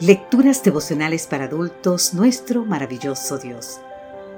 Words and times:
Lecturas 0.00 0.60
devocionales 0.64 1.28
para 1.28 1.44
adultos, 1.44 2.14
nuestro 2.14 2.64
maravilloso 2.64 3.38
Dios. 3.38 3.80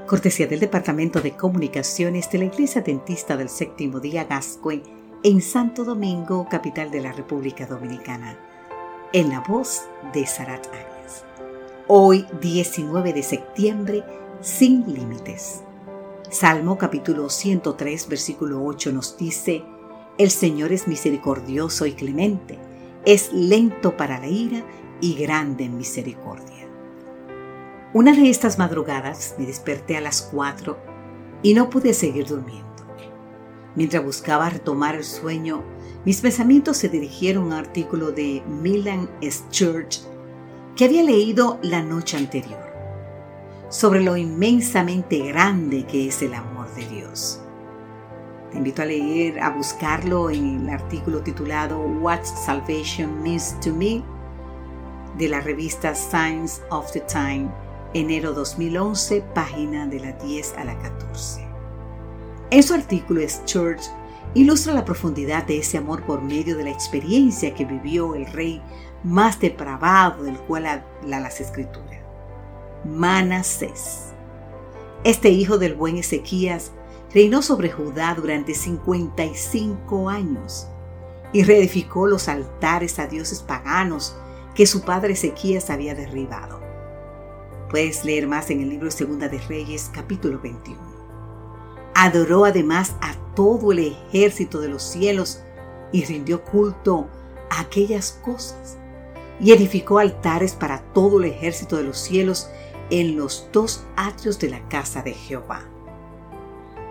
Cortesía 0.06 0.46
del 0.46 0.60
Departamento 0.60 1.22
de 1.22 1.34
Comunicaciones 1.34 2.30
de 2.30 2.38
la 2.38 2.44
Iglesia 2.44 2.82
Dentista 2.82 3.38
del 3.38 3.48
Séptimo 3.48 3.98
Día 3.98 4.24
Gascue 4.24 4.82
en 5.22 5.40
Santo 5.40 5.82
Domingo, 5.82 6.46
capital 6.50 6.90
de 6.90 7.00
la 7.00 7.12
República 7.12 7.64
Dominicana. 7.64 8.38
En 9.14 9.30
la 9.30 9.40
voz 9.40 9.84
de 10.12 10.26
Sarat 10.26 10.66
Arias. 10.66 11.24
Hoy, 11.88 12.26
19 12.42 13.14
de 13.14 13.22
septiembre, 13.22 14.04
sin 14.42 14.84
límites. 14.92 15.62
Salmo 16.28 16.76
capítulo 16.76 17.30
103, 17.30 18.08
versículo 18.08 18.62
8 18.62 18.92
nos 18.92 19.16
dice, 19.16 19.64
El 20.18 20.30
Señor 20.30 20.72
es 20.72 20.86
misericordioso 20.86 21.86
y 21.86 21.94
clemente, 21.94 22.58
es 23.06 23.32
lento 23.32 23.96
para 23.96 24.18
la 24.18 24.28
ira 24.28 24.62
y 25.00 25.14
grande 25.14 25.64
en 25.64 25.76
misericordia. 25.76 26.66
Una 27.92 28.12
de 28.12 28.28
estas 28.28 28.58
madrugadas 28.58 29.34
me 29.38 29.46
desperté 29.46 29.96
a 29.96 30.00
las 30.00 30.22
cuatro 30.22 30.78
y 31.42 31.54
no 31.54 31.70
pude 31.70 31.94
seguir 31.94 32.26
durmiendo. 32.26 32.66
Mientras 33.74 34.04
buscaba 34.04 34.50
retomar 34.50 34.94
el 34.94 35.04
sueño, 35.04 35.62
mis 36.04 36.20
pensamientos 36.20 36.76
se 36.76 36.88
dirigieron 36.88 37.44
a 37.44 37.46
un 37.46 37.52
artículo 37.52 38.10
de 38.10 38.42
Milan 38.46 39.08
Church 39.50 40.00
que 40.74 40.84
había 40.84 41.02
leído 41.02 41.58
la 41.62 41.82
noche 41.82 42.16
anterior 42.16 42.66
sobre 43.68 44.00
lo 44.00 44.16
inmensamente 44.16 45.18
grande 45.18 45.84
que 45.86 46.08
es 46.08 46.22
el 46.22 46.34
amor 46.34 46.72
de 46.74 46.86
Dios. 46.86 47.40
Te 48.50 48.58
invito 48.58 48.82
a 48.82 48.86
leer, 48.86 49.40
a 49.40 49.50
buscarlo 49.50 50.30
en 50.30 50.62
el 50.62 50.68
artículo 50.70 51.20
titulado 51.20 51.78
What 51.78 52.24
Salvation 52.24 53.22
Means 53.22 53.58
to 53.60 53.72
Me 53.72 54.02
de 55.18 55.28
la 55.28 55.40
revista 55.40 55.94
Science 55.94 56.60
of 56.70 56.92
the 56.92 57.00
Time, 57.00 57.48
enero 57.94 58.32
2011, 58.32 59.22
página 59.34 59.86
de 59.86 60.00
la 60.00 60.12
10 60.12 60.54
a 60.58 60.64
la 60.64 60.78
14. 60.78 61.46
En 62.50 62.62
su 62.62 62.74
artículo, 62.74 63.22
Church 63.44 63.80
ilustra 64.34 64.74
la 64.74 64.84
profundidad 64.84 65.44
de 65.44 65.58
ese 65.58 65.78
amor 65.78 66.02
por 66.02 66.20
medio 66.20 66.56
de 66.56 66.64
la 66.64 66.70
experiencia 66.70 67.54
que 67.54 67.64
vivió 67.64 68.14
el 68.14 68.26
rey 68.26 68.60
más 69.02 69.40
depravado 69.40 70.24
del 70.24 70.38
cual 70.40 70.66
habla 70.66 71.20
las 71.20 71.40
escrituras, 71.40 72.02
Manasés. 72.84 74.12
Este 75.02 75.30
hijo 75.30 75.56
del 75.56 75.74
buen 75.74 75.96
Ezequías 75.96 76.72
reinó 77.14 77.40
sobre 77.40 77.70
Judá 77.70 78.14
durante 78.14 78.54
55 78.54 80.10
años 80.10 80.66
y 81.32 81.42
reedificó 81.42 82.06
los 82.06 82.28
altares 82.28 82.98
a 82.98 83.06
dioses 83.06 83.40
paganos 83.40 84.16
que 84.56 84.66
su 84.66 84.80
padre 84.80 85.12
Ezequías 85.12 85.68
había 85.68 85.94
derribado. 85.94 86.60
Puedes 87.68 88.06
leer 88.06 88.26
más 88.26 88.48
en 88.50 88.62
el 88.62 88.70
libro 88.70 88.90
Segunda 88.90 89.28
de 89.28 89.38
Reyes, 89.38 89.90
capítulo 89.92 90.40
21. 90.40 90.80
Adoró 91.94 92.46
además 92.46 92.94
a 93.02 93.14
todo 93.34 93.72
el 93.72 93.80
ejército 93.80 94.60
de 94.60 94.68
los 94.68 94.82
cielos 94.82 95.42
y 95.92 96.06
rindió 96.06 96.42
culto 96.42 97.06
a 97.50 97.60
aquellas 97.60 98.12
cosas. 98.24 98.78
Y 99.38 99.52
edificó 99.52 99.98
altares 99.98 100.54
para 100.54 100.80
todo 100.94 101.18
el 101.18 101.26
ejército 101.26 101.76
de 101.76 101.84
los 101.84 101.98
cielos 101.98 102.48
en 102.88 103.14
los 103.14 103.50
dos 103.52 103.84
atrios 103.94 104.38
de 104.38 104.48
la 104.48 104.66
casa 104.68 105.02
de 105.02 105.12
Jehová. 105.12 105.64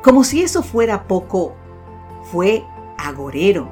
Como 0.04 0.24
si 0.24 0.44
eso 0.44 0.62
fuera 0.62 1.08
poco, 1.08 1.56
fue 2.32 2.64
agorero 3.00 3.68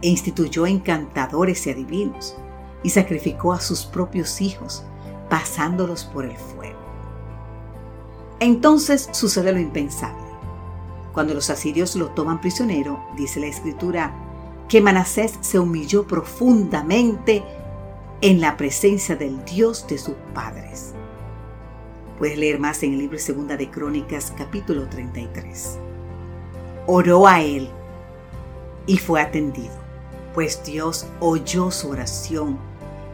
e 0.00 0.08
instituyó 0.08 0.66
encantadores 0.66 1.66
y 1.66 1.70
adivinos 1.72 2.38
y 2.84 2.90
sacrificó 2.90 3.52
a 3.52 3.60
sus 3.60 3.84
propios 3.86 4.40
hijos, 4.40 4.84
pasándolos 5.28 6.04
por 6.04 6.24
el 6.26 6.36
fuego. 6.36 6.78
Entonces 8.38 9.08
sucede 9.10 9.52
lo 9.52 9.58
impensable. 9.58 10.22
Cuando 11.12 11.34
los 11.34 11.50
asirios 11.50 11.96
lo 11.96 12.10
toman 12.10 12.40
prisionero, 12.40 13.02
dice 13.16 13.40
la 13.40 13.46
escritura, 13.46 14.14
que 14.68 14.80
Manasés 14.80 15.38
se 15.40 15.58
humilló 15.58 16.06
profundamente 16.06 17.42
en 18.20 18.40
la 18.40 18.56
presencia 18.56 19.16
del 19.16 19.44
Dios 19.44 19.86
de 19.86 19.98
sus 19.98 20.14
padres. 20.34 20.92
Puedes 22.18 22.38
leer 22.38 22.58
más 22.58 22.82
en 22.82 22.92
el 22.92 22.98
libro 22.98 23.18
Segunda 23.18 23.56
de 23.56 23.70
Crónicas, 23.70 24.32
capítulo 24.36 24.88
33. 24.88 25.78
Oró 26.86 27.26
a 27.26 27.40
él 27.40 27.68
y 28.86 28.98
fue 28.98 29.20
atendido, 29.20 29.74
pues 30.34 30.62
Dios 30.64 31.06
oyó 31.20 31.70
su 31.70 31.90
oración 31.90 32.58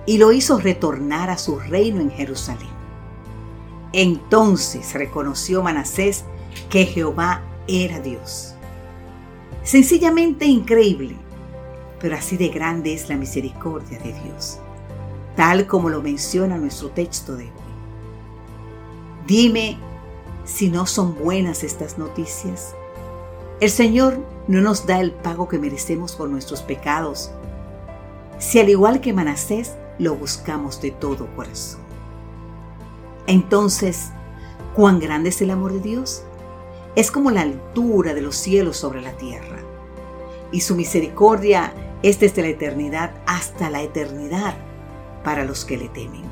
y 0.06 0.19
lo 0.19 0.33
hizo 0.33 0.59
retornar 0.59 1.31
a 1.31 1.38
su 1.38 1.59
reino 1.59 2.00
en 2.00 2.11
Jerusalén. 2.11 2.69
Entonces 3.93 4.94
reconoció 4.94 5.62
Manasés 5.62 6.25
que 6.69 6.87
Jehová 6.87 7.43
era 7.66 8.00
Dios. 8.00 8.55
Sencillamente 9.62 10.47
increíble, 10.47 11.16
pero 12.00 12.16
así 12.16 12.37
de 12.37 12.49
grande 12.49 12.94
es 12.94 13.09
la 13.09 13.16
misericordia 13.16 13.99
de 13.99 14.12
Dios, 14.12 14.59
tal 15.37 15.66
como 15.66 15.91
lo 15.91 16.03
menciona 16.03 16.56
nuestro 16.56 16.91
texto 16.91 17.37
de 17.37 17.44
hoy. 17.44 17.50
Dime 19.27 19.78
si 20.44 20.71
no 20.71 20.87
son 20.87 21.16
buenas 21.16 21.62
estas 21.62 21.99
noticias. 21.99 22.75
El 23.60 23.71
Señor 23.71 24.19
no 24.49 24.60
nos 24.60 24.87
da 24.87 25.00
el 25.00 25.12
pago 25.12 25.47
que 25.49 25.59
merecemos 25.59 26.16
por 26.16 26.28
nuestros 26.28 26.62
pecados. 26.62 27.31
Si 28.39 28.59
al 28.59 28.71
igual 28.71 29.00
que 29.00 29.12
Manasés 29.12 29.75
lo 30.00 30.16
buscamos 30.16 30.81
de 30.81 30.91
todo 30.91 31.28
corazón. 31.37 31.81
Entonces, 33.27 34.11
¿cuán 34.75 34.99
grande 34.99 35.28
es 35.28 35.41
el 35.43 35.50
amor 35.50 35.75
de 35.75 35.81
Dios? 35.81 36.25
Es 36.97 37.11
como 37.11 37.31
la 37.31 37.43
altura 37.43 38.15
de 38.15 38.22
los 38.22 38.34
cielos 38.34 38.78
sobre 38.78 39.03
la 39.03 39.12
tierra. 39.12 39.59
Y 40.50 40.62
su 40.62 40.75
misericordia 40.75 41.72
es 42.03 42.19
desde 42.19 42.43
la 42.43 42.49
eternidad 42.49 43.12
hasta 43.27 43.71
la 43.71 43.83
eternidad 43.83 44.55
para 45.22 45.44
los 45.44 45.65
que 45.65 45.77
le 45.77 45.89
temen. 45.91 46.25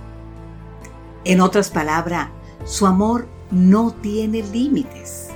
En 1.25 1.41
otras 1.41 1.71
palabras, 1.71 2.31
su 2.65 2.87
amor 2.87 3.29
no 3.51 3.93
tiene 3.93 4.43
límites. 4.43 5.29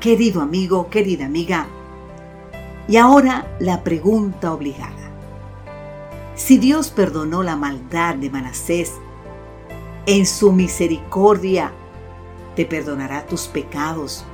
Querido 0.00 0.40
amigo, 0.40 0.88
querida 0.88 1.26
amiga, 1.26 1.66
y 2.86 2.96
ahora 2.96 3.56
la 3.58 3.82
pregunta 3.82 4.52
obligada. 4.52 5.03
Si 6.34 6.58
Dios 6.58 6.90
perdonó 6.90 7.42
la 7.42 7.56
maldad 7.56 8.16
de 8.16 8.30
Manasés, 8.30 8.92
en 10.06 10.26
su 10.26 10.52
misericordia 10.52 11.72
te 12.56 12.66
perdonará 12.66 13.26
tus 13.26 13.42
pecados, 13.42 14.24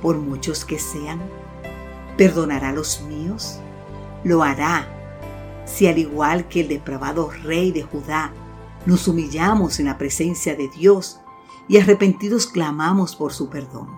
por 0.00 0.18
muchos 0.18 0.64
que 0.64 0.78
sean. 0.78 1.20
¿Perdonará 2.16 2.72
los 2.72 3.02
míos? 3.02 3.58
Lo 4.24 4.42
hará 4.42 4.86
si 5.64 5.86
al 5.86 5.98
igual 5.98 6.48
que 6.48 6.60
el 6.60 6.68
depravado 6.68 7.30
rey 7.30 7.72
de 7.72 7.82
Judá, 7.82 8.32
nos 8.84 9.06
humillamos 9.06 9.78
en 9.78 9.86
la 9.86 9.98
presencia 9.98 10.56
de 10.56 10.68
Dios 10.68 11.20
y 11.68 11.78
arrepentidos 11.78 12.46
clamamos 12.46 13.14
por 13.14 13.32
su 13.32 13.48
perdón. 13.48 13.88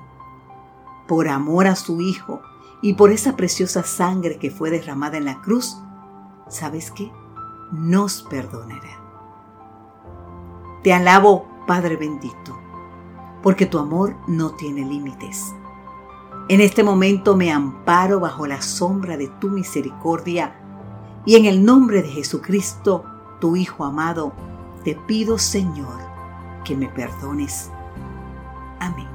Por 1.08 1.28
amor 1.28 1.66
a 1.66 1.76
su 1.76 2.00
Hijo 2.00 2.42
y 2.82 2.94
por 2.94 3.10
esa 3.10 3.34
preciosa 3.36 3.82
sangre 3.82 4.38
que 4.38 4.50
fue 4.50 4.70
derramada 4.70 5.16
en 5.16 5.24
la 5.24 5.40
cruz, 5.40 5.78
¿sabes 6.48 6.90
qué? 6.90 7.12
Nos 7.72 8.22
perdonará. 8.22 9.00
Te 10.82 10.92
alabo, 10.92 11.46
Padre 11.66 11.96
bendito, 11.96 12.58
porque 13.42 13.66
tu 13.66 13.78
amor 13.78 14.16
no 14.26 14.50
tiene 14.50 14.84
límites. 14.84 15.54
En 16.48 16.60
este 16.60 16.84
momento 16.84 17.36
me 17.36 17.50
amparo 17.50 18.20
bajo 18.20 18.46
la 18.46 18.60
sombra 18.60 19.16
de 19.16 19.28
tu 19.40 19.48
misericordia 19.48 20.60
y 21.24 21.36
en 21.36 21.46
el 21.46 21.64
nombre 21.64 22.02
de 22.02 22.08
Jesucristo, 22.08 23.04
tu 23.40 23.56
Hijo 23.56 23.84
amado, 23.84 24.32
te 24.84 24.94
pido, 24.94 25.38
Señor, 25.38 25.98
que 26.64 26.76
me 26.76 26.88
perdones. 26.88 27.70
Amén. 28.78 29.08